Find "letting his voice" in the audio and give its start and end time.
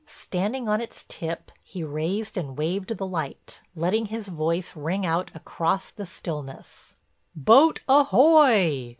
3.75-4.75